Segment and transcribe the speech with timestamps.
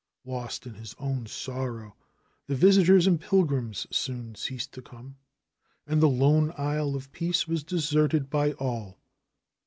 [0.25, 1.95] Lost in his own sorrow,
[2.47, 5.17] the visitors and pilgrims soon ceased to come.
[5.85, 8.97] And the lone Isle of Peace was deserted by all.